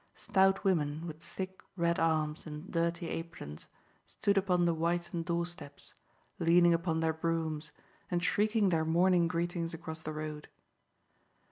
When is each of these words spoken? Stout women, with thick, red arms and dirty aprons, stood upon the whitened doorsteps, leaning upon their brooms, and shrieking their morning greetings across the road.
Stout 0.15 0.63
women, 0.63 1.05
with 1.05 1.21
thick, 1.21 1.61
red 1.75 1.99
arms 1.99 2.47
and 2.47 2.71
dirty 2.71 3.07
aprons, 3.09 3.67
stood 4.07 4.35
upon 4.35 4.65
the 4.65 4.73
whitened 4.73 5.25
doorsteps, 5.25 5.93
leaning 6.39 6.73
upon 6.73 7.01
their 7.01 7.13
brooms, 7.13 7.71
and 8.09 8.23
shrieking 8.23 8.69
their 8.69 8.83
morning 8.83 9.27
greetings 9.27 9.75
across 9.75 10.01
the 10.01 10.11
road. 10.11 10.47